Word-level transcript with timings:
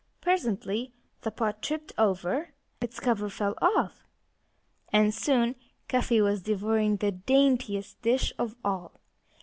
Presently 0.19 0.95
the 1.21 1.29
pot 1.29 1.61
tipped 1.61 1.93
over, 1.95 2.53
its 2.81 2.99
cover 2.99 3.29
fell 3.29 3.53
off, 3.61 4.07
and 4.91 5.13
soon 5.13 5.53
Cuffy 5.87 6.19
was 6.19 6.41
devouring 6.41 6.97
the 6.97 7.11
daintiest 7.11 8.01
dish 8.01 8.33
of 8.39 8.55
all! 8.65 8.99